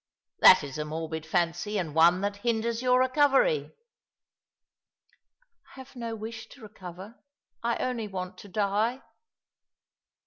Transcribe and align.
"That 0.39 0.63
is 0.63 0.79
a 0.79 0.85
morbid 0.85 1.27
fancy, 1.27 1.77
and 1.77 1.93
one 1.93 2.21
that 2.21 2.37
hinders 2.37 2.81
yoni 2.81 3.01
recovery."" 3.01 3.65
I 5.69 5.73
have 5.79 5.95
no 5.95 6.15
wish 6.15 6.47
to 6.49 6.61
recoyer. 6.67 7.19
I 7.61 7.75
only 7.75 8.07
want 8.07 8.39
to 8.39 8.47
die." 8.47 9.03